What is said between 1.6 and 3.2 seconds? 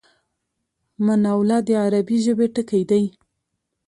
د عربي ژبی ټکی دﺉ.